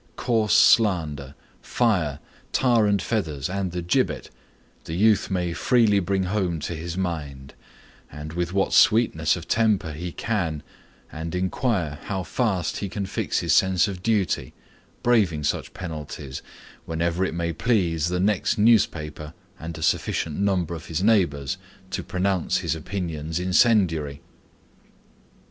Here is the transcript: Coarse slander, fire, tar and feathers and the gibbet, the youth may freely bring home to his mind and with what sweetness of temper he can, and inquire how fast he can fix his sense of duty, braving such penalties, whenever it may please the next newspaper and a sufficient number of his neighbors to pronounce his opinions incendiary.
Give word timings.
Coarse 0.15 0.55
slander, 0.55 1.35
fire, 1.61 2.17
tar 2.51 2.87
and 2.87 2.99
feathers 2.99 3.47
and 3.51 3.71
the 3.71 3.83
gibbet, 3.83 4.31
the 4.85 4.95
youth 4.95 5.29
may 5.29 5.53
freely 5.53 5.99
bring 5.99 6.23
home 6.23 6.59
to 6.61 6.73
his 6.73 6.97
mind 6.97 7.53
and 8.11 8.33
with 8.33 8.51
what 8.51 8.73
sweetness 8.73 9.35
of 9.35 9.47
temper 9.47 9.91
he 9.93 10.11
can, 10.11 10.63
and 11.11 11.35
inquire 11.35 11.99
how 12.05 12.23
fast 12.23 12.77
he 12.77 12.89
can 12.89 13.05
fix 13.05 13.41
his 13.41 13.53
sense 13.53 13.87
of 13.87 14.01
duty, 14.01 14.55
braving 15.03 15.43
such 15.43 15.71
penalties, 15.75 16.41
whenever 16.85 17.23
it 17.23 17.35
may 17.35 17.53
please 17.53 18.07
the 18.07 18.19
next 18.19 18.57
newspaper 18.57 19.35
and 19.59 19.77
a 19.77 19.83
sufficient 19.83 20.35
number 20.35 20.73
of 20.73 20.87
his 20.87 21.03
neighbors 21.03 21.57
to 21.91 22.01
pronounce 22.01 22.57
his 22.57 22.73
opinions 22.73 23.39
incendiary. 23.39 24.19